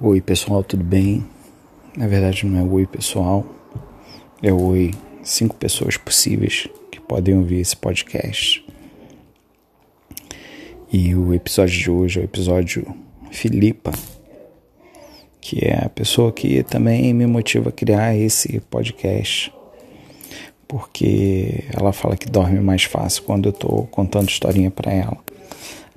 Oi 0.00 0.20
pessoal, 0.20 0.64
tudo 0.64 0.82
bem? 0.82 1.24
Na 1.96 2.08
verdade 2.08 2.44
não 2.44 2.58
é 2.58 2.62
oi 2.64 2.84
pessoal, 2.84 3.46
é 4.42 4.52
oi 4.52 4.90
cinco 5.22 5.54
pessoas 5.54 5.96
possíveis 5.96 6.66
que 6.90 7.00
podem 7.00 7.38
ouvir 7.38 7.60
esse 7.60 7.76
podcast. 7.76 8.66
E 10.92 11.14
o 11.14 11.32
episódio 11.32 11.78
de 11.78 11.90
hoje 11.92 12.18
é 12.18 12.22
o 12.22 12.24
episódio 12.24 12.84
Filipa, 13.30 13.92
que 15.40 15.64
é 15.64 15.84
a 15.84 15.88
pessoa 15.88 16.32
que 16.32 16.64
também 16.64 17.14
me 17.14 17.24
motiva 17.24 17.68
a 17.68 17.72
criar 17.72 18.16
esse 18.16 18.58
podcast. 18.62 19.54
Porque 20.66 21.66
ela 21.72 21.92
fala 21.92 22.16
que 22.16 22.28
dorme 22.28 22.58
mais 22.58 22.82
fácil 22.82 23.22
quando 23.22 23.48
eu 23.48 23.52
tô 23.52 23.84
contando 23.92 24.28
historinha 24.28 24.72
para 24.72 24.92
ela. 24.92 25.18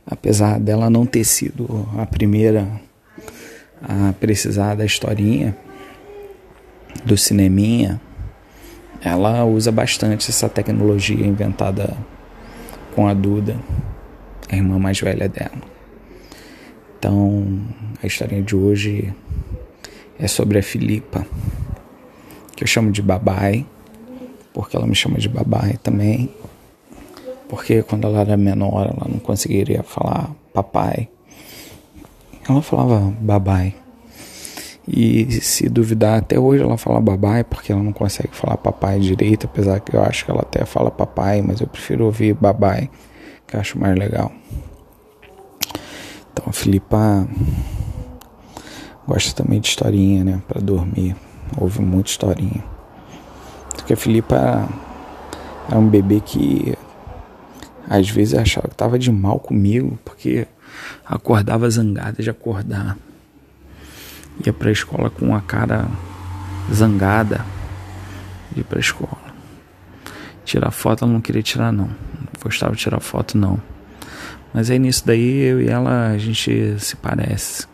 Apesar 0.05 0.59
dela 0.59 0.87
não 0.87 1.03
ter 1.03 1.23
sido 1.23 1.89
a 1.97 2.05
primeira 2.05 2.85
a 3.81 4.13
precisar 4.13 4.75
da 4.75 4.85
historinha 4.85 5.55
do 7.05 7.17
cineminha, 7.17 8.01
ela 9.01 9.45
usa 9.45 9.71
bastante 9.71 10.29
essa 10.29 10.49
tecnologia 10.49 11.25
inventada 11.25 11.95
com 12.95 13.07
a 13.07 13.13
Duda, 13.13 13.55
a 14.49 14.55
irmã 14.55 14.79
mais 14.79 14.99
velha 14.99 15.29
dela. 15.29 15.61
Então, 16.97 17.61
a 18.01 18.07
historinha 18.07 18.41
de 18.41 18.55
hoje 18.55 19.13
é 20.19 20.27
sobre 20.27 20.57
a 20.57 20.63
Filipa, 20.63 21.25
que 22.55 22.63
eu 22.63 22.67
chamo 22.67 22.91
de 22.91 23.01
Babai, 23.01 23.65
porque 24.51 24.75
ela 24.75 24.87
me 24.87 24.95
chama 24.95 25.19
de 25.19 25.29
Babai 25.29 25.77
também, 25.83 26.33
porque 27.47 27.83
quando 27.83 28.07
ela 28.07 28.21
era 28.21 28.35
menor 28.35 28.87
ela 28.87 29.07
não 29.07 29.19
conseguiria 29.19 29.83
falar 29.83 30.31
papai. 30.51 31.07
Ela 32.47 32.61
falava 32.61 33.13
babai. 33.19 33.75
E 34.87 35.29
se 35.41 35.67
duvidar, 35.67 36.19
até 36.19 36.39
hoje 36.39 36.63
ela 36.63 36.77
fala 36.77 37.01
babai 37.01 37.43
porque 37.43 37.73
ela 37.73 37.83
não 37.83 37.91
consegue 37.91 38.33
falar 38.33 38.55
papai 38.55 38.99
direito, 38.99 39.45
apesar 39.45 39.81
que 39.81 39.93
eu 39.93 40.01
acho 40.01 40.23
que 40.23 40.31
ela 40.31 40.41
até 40.41 40.63
fala 40.63 40.89
papai, 40.89 41.41
mas 41.41 41.59
eu 41.59 41.67
prefiro 41.67 42.05
ouvir 42.05 42.33
babai, 42.33 42.89
que 43.45 43.57
acho 43.57 43.77
mais 43.77 43.97
legal. 43.97 44.31
Então 46.31 46.45
a 46.47 46.53
Filipa 46.53 47.27
gosta 49.05 49.43
também 49.43 49.59
de 49.59 49.67
historinha, 49.67 50.23
né, 50.23 50.41
para 50.47 50.61
dormir. 50.61 51.17
Ouve 51.59 51.81
muita 51.81 52.09
historinha. 52.09 52.63
Porque 53.75 53.93
a 53.93 53.97
Filipa 53.97 54.69
é 55.69 55.75
um 55.75 55.87
bebê 55.87 56.21
que 56.21 56.77
às 57.89 58.09
vezes 58.09 58.33
eu 58.33 58.41
achava 58.41 58.67
que 58.67 58.75
tava 58.75 58.99
de 58.99 59.11
mal 59.11 59.39
comigo, 59.39 59.97
porque 60.03 60.45
acordava 61.05 61.69
zangada 61.69 62.21
de 62.21 62.29
acordar. 62.29 62.97
Ia 64.45 64.53
pra 64.53 64.71
escola 64.71 65.09
com 65.09 65.33
a 65.33 65.41
cara 65.41 65.87
zangada 66.71 67.45
de 68.51 68.61
ir 68.61 68.63
pra 68.63 68.79
escola. 68.79 69.17
Tirar 70.43 70.71
foto 70.71 71.05
ela 71.05 71.13
não 71.13 71.21
queria 71.21 71.41
tirar 71.41 71.71
não. 71.71 71.87
Não 71.87 72.43
gostava 72.43 72.75
de 72.75 72.81
tirar 72.81 72.99
foto 72.99 73.37
não. 73.37 73.59
Mas 74.53 74.69
aí 74.69 74.79
nisso 74.79 75.05
daí 75.05 75.39
eu 75.43 75.61
e 75.61 75.67
ela 75.67 76.09
a 76.09 76.17
gente 76.17 76.75
se 76.79 76.95
parece. 76.97 77.65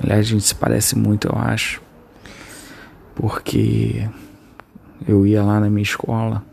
Aliás, 0.00 0.20
a 0.20 0.30
gente 0.30 0.44
se 0.44 0.54
parece 0.54 0.96
muito, 0.96 1.28
eu 1.28 1.36
acho. 1.36 1.82
Porque 3.16 4.08
eu 5.06 5.26
ia 5.26 5.42
lá 5.42 5.58
na 5.58 5.68
minha 5.68 5.82
escola 5.82 6.44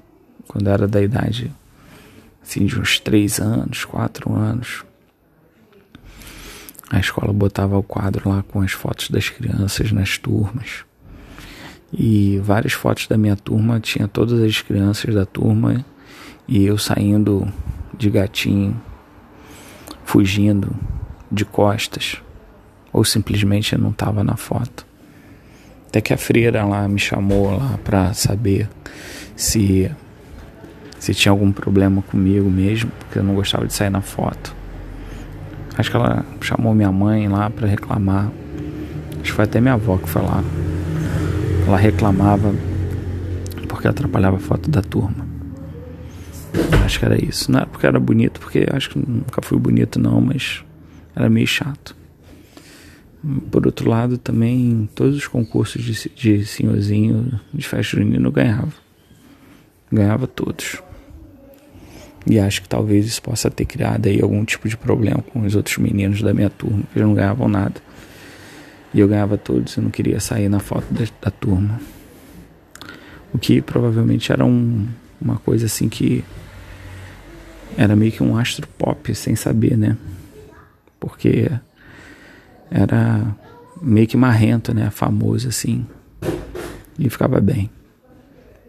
quando 0.48 0.68
era 0.68 0.88
da 0.88 1.02
idade 1.02 1.54
assim, 2.46 2.66
de 2.66 2.80
uns 2.80 3.00
três 3.00 3.40
anos, 3.40 3.84
quatro 3.84 4.34
anos. 4.34 4.86
A 6.90 7.00
escola 7.00 7.34
botava 7.34 7.78
o 7.78 7.84
quadro 7.84 8.30
lá 8.30 8.44
com 8.44 8.62
as 8.62 8.72
fotos 8.72 9.10
das 9.10 9.30
crianças 9.30 9.92
nas 9.92 10.18
turmas. 10.18 10.86
E 11.92 12.40
várias 12.40 12.74
fotos 12.74 13.08
da 13.08 13.18
minha 13.18 13.36
turma 13.36 13.80
tinha 13.80 14.08
todas 14.08 14.42
as 14.42 14.62
crianças 14.62 15.14
da 15.14 15.26
turma 15.26 15.84
e 16.48 16.64
eu 16.66 16.78
saindo 16.78 17.52
de 17.98 18.10
gatinho, 18.10 18.80
fugindo 20.04 20.76
de 21.32 21.44
costas, 21.44 22.22
ou 22.94 23.04
simplesmente 23.04 23.74
eu 23.74 23.80
não 23.80 23.90
estava 23.90 24.24
na 24.24 24.36
foto. 24.36 24.86
Até 25.88 26.02
que 26.02 26.14
a 26.14 26.18
freira 26.18 26.66
lá 26.66 26.88
me 26.88 27.00
chamou 27.00 27.58
lá 27.58 27.80
para 27.84 28.14
saber 28.14 28.70
se 29.36 29.90
se 31.00 31.14
tinha 31.14 31.32
algum 31.32 31.52
problema 31.52 32.02
comigo 32.02 32.50
mesmo, 32.50 32.92
porque 33.00 33.20
eu 33.20 33.24
não 33.24 33.36
gostava 33.36 33.66
de 33.68 33.74
sair 33.74 33.90
na 33.90 34.02
foto. 34.02 34.56
Acho 35.78 35.92
que 35.92 35.98
ela 35.98 36.26
chamou 36.42 36.74
minha 36.74 36.92
mãe 36.92 37.28
lá 37.28 37.50
para 37.50 37.68
reclamar. 37.68 38.32
Acho 39.14 39.24
que 39.24 39.32
foi 39.32 39.44
até 39.44 39.60
minha 39.60 39.74
avó 39.74 39.98
que 39.98 40.10
foi 40.10 40.22
lá. 40.22 40.44
Ela 41.68 41.78
reclamava 41.78 42.54
porque 43.68 43.88
atrapalhava 43.88 44.38
a 44.38 44.40
foto 44.40 44.70
da 44.70 44.82
turma. 44.82 45.28
Acho 46.86 47.00
que 47.00 47.06
era 47.06 47.24
isso. 47.24 47.52
Não 47.52 47.60
era 47.60 47.68
porque 47.68 47.86
era 47.86 48.00
bonito, 48.00 48.40
porque 48.40 48.66
acho 48.72 48.90
que 48.90 49.00
nunca 49.00 49.42
fui 49.42 49.60
bonito 49.60 50.00
não, 50.00 50.22
mas 50.22 50.64
era 51.16 51.30
meio 51.30 51.48
chato. 51.48 51.96
Por 53.52 53.66
outro 53.66 53.90
lado, 53.90 54.18
também 54.18 54.88
todos 54.96 55.18
os 55.18 55.28
concursos 55.28 55.84
de, 55.84 56.10
de 56.10 56.46
senhorzinho 56.46 57.40
de 57.54 57.68
festa 57.68 57.98
junina 57.98 58.28
eu 58.28 58.32
ganhava. 58.32 58.85
Ganhava 59.92 60.28
todos. 60.28 60.82
E 62.28 62.40
acho 62.40 62.62
que 62.62 62.70
talvez 62.70 63.06
isso 63.06 63.22
possa 63.22 63.52
ter 63.52 63.66
criado 63.66 64.08
aí 64.08 64.20
algum 64.22 64.44
tipo 64.44 64.68
de 64.68 64.76
problema 64.76 65.22
com 65.22 65.42
os 65.42 65.56
outros 65.56 65.78
meninos 65.78 66.22
da 66.22 66.34
minha 66.34 66.50
turma, 66.50 66.84
que 66.92 66.98
eles 66.98 67.08
não 67.08 67.14
ganhavam 67.14 67.48
nada. 67.48 67.76
E 68.94 69.00
eu 69.00 69.08
ganhava 69.08 69.38
todos, 69.38 69.76
eu 69.78 69.84
não 69.84 69.92
queria 69.92 70.20
sair 70.20 70.50
na 70.50 70.60
foto 70.60 70.86
da, 70.92 71.06
da 71.22 71.30
turma. 71.30 71.80
O 73.34 73.38
que 73.38 73.62
provavelmente 73.62 74.32
era 74.32 74.44
um, 74.44 74.88
uma 75.22 75.38
coisa 75.38 75.66
assim 75.66 75.88
que 75.90 76.24
era 77.78 77.96
meio 77.96 78.12
que 78.12 78.24
um 78.24 78.38
astro 78.38 78.68
pop, 78.78 79.14
sem 79.14 79.36
saber, 79.36 79.78
né? 79.78 79.98
Porque 81.00 81.52
era 82.72 83.36
meio 83.82 84.08
que 84.08 84.18
marrento, 84.18 84.74
né? 84.74 84.90
Famoso 84.90 85.50
assim. 85.50 85.86
E 86.98 87.10
ficava 87.10 87.42
bem. 87.42 87.70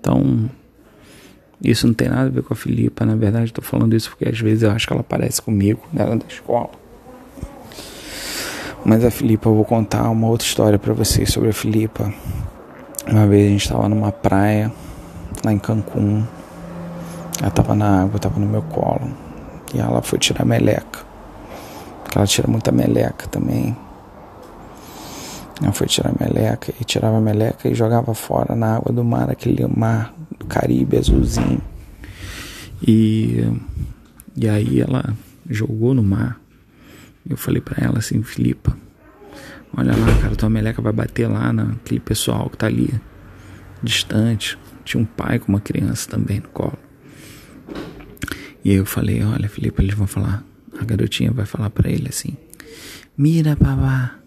Então, 0.01 0.51
isso 1.63 1.87
não 1.87 1.95
tem 1.95 2.09
nada 2.09 2.27
a 2.27 2.31
ver 2.31 2.43
com 2.43 2.53
a 2.53 2.57
Filipa, 2.57 3.05
na 3.05 3.17
verdade 3.17 3.47
estou 3.47 3.65
falando 3.65 3.95
isso 3.95 4.11
porque 4.11 4.29
às 4.29 4.39
vezes 4.39 4.63
eu 4.63 4.71
acho 4.71 4.87
que 4.87 4.93
ela 4.93 5.03
parece 5.03 5.41
comigo, 5.41 5.81
nela 5.93 6.15
né, 6.15 6.21
da 6.21 6.27
escola. 6.33 6.71
Mas 8.85 9.05
a 9.05 9.11
Filipa, 9.11 9.49
eu 9.49 9.55
vou 9.57 9.65
contar 9.65 10.09
uma 10.11 10.29
outra 10.29 10.47
história 10.47 10.79
para 10.79 10.95
vocês 10.95 11.33
sobre 11.33 11.49
a 11.49 11.53
Filipa. 11.53 12.13
Uma 13.11 13.27
vez 13.27 13.47
a 13.47 13.51
gente 13.51 13.63
estava 13.63 13.89
numa 13.89 14.13
praia, 14.13 14.73
lá 15.45 15.53
em 15.53 15.59
Cancún. 15.59 16.25
Ela 17.41 17.49
estava 17.49 17.75
na 17.75 18.03
água, 18.03 18.15
estava 18.15 18.39
no 18.39 18.47
meu 18.47 18.63
colo. 18.63 19.11
E 19.75 19.81
ela 19.81 20.01
foi 20.03 20.21
tirar 20.21 20.45
meleca. 20.45 21.01
Porque 22.05 22.17
ela 22.17 22.29
tira 22.29 22.47
muita 22.47 22.71
meleca 22.71 23.27
também. 23.27 23.77
Ela 25.61 25.73
foi 25.73 25.89
tirar 25.89 26.13
meleca 26.21 26.73
e 26.81 26.85
tirava 26.85 27.21
meleca 27.21 27.69
e 27.69 27.75
jogava 27.75 28.15
fora 28.15 28.55
na 28.55 28.77
água 28.77 28.93
do 28.93 29.03
mar, 29.03 29.29
aquele 29.29 29.67
mar 29.67 30.15
Caribe 30.49 30.97
azulzinho. 30.97 31.61
E, 32.87 33.45
e 34.37 34.49
aí 34.49 34.81
ela 34.81 35.17
jogou 35.49 35.95
no 35.95 36.03
mar. 36.03 36.41
Eu 37.29 37.37
falei 37.37 37.61
para 37.61 37.85
ela 37.85 37.99
assim, 37.99 38.23
Filipa, 38.23 38.77
olha 39.77 39.97
lá, 39.97 40.21
cara, 40.21 40.37
tua 40.37 40.49
meleca 40.49 40.81
vai 40.81 40.93
bater 40.93 41.27
lá 41.29 41.53
naquele 41.53 42.01
pessoal 42.01 42.49
que 42.49 42.57
tá 42.57 42.67
ali 42.67 42.95
distante. 43.83 44.59
Tinha 44.85 45.03
um 45.03 45.07
pai 45.07 45.39
com 45.39 45.49
uma 45.49 45.61
criança 45.61 46.09
também 46.09 46.41
no 46.41 46.49
colo. 46.49 46.79
E 48.65 48.73
eu 48.73 48.87
falei, 48.87 49.23
olha, 49.25 49.49
Filipa, 49.49 49.83
eles 49.83 49.95
vão 49.95 50.07
falar. 50.07 50.45
A 50.79 50.85
garotinha 50.85 51.31
vai 51.33 51.47
falar 51.47 51.71
para 51.71 51.91
ele 51.91 52.09
assim: 52.09 52.37
Mira, 53.17 53.57
papá, 53.57 54.19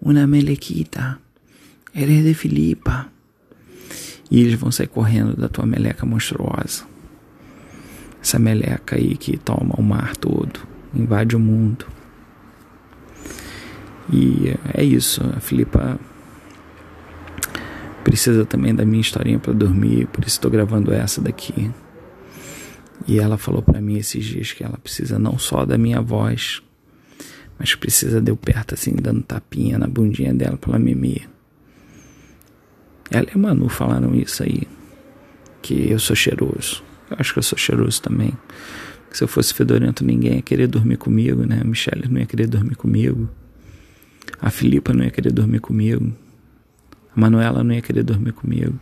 uma 0.00 0.26
melequita, 0.26 1.18
eres 1.94 2.24
de 2.24 2.34
Filipa. 2.34 3.08
E 4.30 4.40
eles 4.40 4.54
vão 4.54 4.70
sair 4.70 4.86
correndo 4.86 5.36
da 5.36 5.48
tua 5.48 5.66
meleca 5.66 6.06
monstruosa. 6.06 6.84
Essa 8.22 8.38
meleca 8.38 8.96
aí 8.96 9.16
que 9.16 9.36
toma 9.36 9.74
o 9.76 9.82
mar 9.82 10.16
todo, 10.16 10.60
invade 10.94 11.34
o 11.34 11.40
mundo. 11.40 11.86
E 14.12 14.54
é 14.74 14.84
isso, 14.84 15.22
a 15.36 15.40
Filipa 15.40 15.98
precisa 18.04 18.44
também 18.44 18.74
da 18.74 18.84
minha 18.84 19.00
historinha 19.00 19.38
para 19.38 19.52
dormir, 19.52 20.06
por 20.08 20.24
isso 20.24 20.36
estou 20.36 20.50
gravando 20.50 20.92
essa 20.92 21.20
daqui. 21.20 21.70
E 23.06 23.18
ela 23.18 23.38
falou 23.38 23.62
para 23.62 23.80
mim 23.80 23.96
esses 23.96 24.24
dias 24.24 24.52
que 24.52 24.62
ela 24.62 24.76
precisa 24.78 25.18
não 25.18 25.38
só 25.38 25.64
da 25.64 25.78
minha 25.78 26.00
voz, 26.00 26.62
mas 27.58 27.74
precisa 27.74 28.20
de 28.20 28.30
eu 28.30 28.36
perto 28.36 28.74
assim, 28.74 28.94
dando 28.94 29.22
tapinha 29.22 29.78
na 29.78 29.86
bundinha 29.86 30.34
dela 30.34 30.56
pra 30.56 30.70
ela 30.70 30.78
mimir. 30.78 31.28
Ela 33.10 33.26
e 33.28 33.34
a 33.34 33.38
Manu 33.38 33.68
falaram 33.68 34.14
isso 34.14 34.42
aí, 34.42 34.62
que 35.60 35.90
eu 35.90 35.98
sou 35.98 36.14
cheiroso. 36.14 36.82
Eu 37.10 37.16
acho 37.18 37.32
que 37.32 37.38
eu 37.38 37.42
sou 37.42 37.58
cheiroso 37.58 38.00
também. 38.00 38.32
Que 39.10 39.18
se 39.18 39.24
eu 39.24 39.28
fosse 39.28 39.52
fedorento, 39.52 40.04
ninguém 40.04 40.36
ia 40.36 40.42
querer 40.42 40.68
dormir 40.68 40.96
comigo, 40.96 41.44
né? 41.44 41.60
A 41.60 41.64
Michelle 41.64 42.08
não 42.08 42.20
ia 42.20 42.26
querer 42.26 42.46
dormir 42.46 42.76
comigo. 42.76 43.28
A 44.40 44.50
Filipa 44.50 44.92
não 44.92 45.04
ia 45.04 45.10
querer 45.10 45.32
dormir 45.32 45.58
comigo. 45.58 46.12
A 47.14 47.20
Manuela 47.20 47.64
não 47.64 47.74
ia 47.74 47.82
querer 47.82 48.04
dormir 48.04 48.32
comigo. 48.32 48.78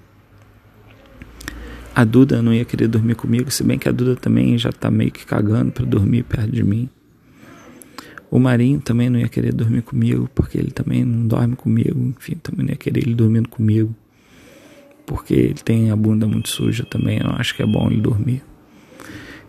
A 1.94 2.04
Duda 2.04 2.42
não 2.42 2.52
ia 2.52 2.64
querer 2.64 2.86
dormir 2.86 3.14
comigo, 3.14 3.50
se 3.50 3.64
bem 3.64 3.78
que 3.78 3.88
a 3.88 3.92
Duda 3.92 4.14
também 4.14 4.56
já 4.58 4.70
tá 4.70 4.90
meio 4.90 5.10
que 5.10 5.24
cagando 5.24 5.72
para 5.72 5.84
dormir 5.84 6.22
perto 6.24 6.52
de 6.52 6.62
mim. 6.62 6.88
O 8.30 8.38
Marinho 8.38 8.80
também 8.80 9.08
não 9.08 9.18
ia 9.18 9.28
querer 9.28 9.54
dormir 9.54 9.82
comigo, 9.82 10.28
porque 10.34 10.58
ele 10.58 10.70
também 10.70 11.04
não 11.04 11.26
dorme 11.26 11.56
comigo. 11.56 12.14
Enfim, 12.16 12.34
também 12.34 12.66
não 12.66 12.72
ia 12.72 12.76
querer 12.76 13.00
ele 13.00 13.14
dormindo 13.14 13.48
comigo. 13.48 13.96
Porque 15.08 15.32
ele 15.32 15.54
tem 15.54 15.90
a 15.90 15.96
bunda 15.96 16.26
muito 16.26 16.50
suja 16.50 16.84
também. 16.84 17.18
Eu 17.18 17.30
acho 17.30 17.56
que 17.56 17.62
é 17.62 17.66
bom 17.66 17.88
ele 17.90 17.98
dormir. 17.98 18.42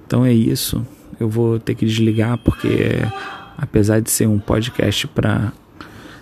Então 0.08 0.26
é 0.26 0.32
isso. 0.32 0.88
Eu 1.20 1.28
vou 1.28 1.60
ter 1.60 1.76
que 1.76 1.86
desligar 1.86 2.38
porque, 2.38 2.94
apesar 3.58 4.00
de 4.00 4.10
ser 4.10 4.26
um 4.26 4.40
podcast 4.40 5.06
para 5.08 5.52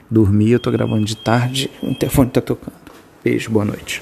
dormir, 0.10 0.52
eu 0.52 0.60
tô 0.60 0.72
gravando 0.72 1.06
de 1.06 1.16
tarde. 1.16 1.70
O 1.84 1.94
telefone 1.94 2.32
tá 2.32 2.42
tocando. 2.42 2.74
Beijo, 3.24 3.52
boa 3.52 3.64
noite. 3.64 4.02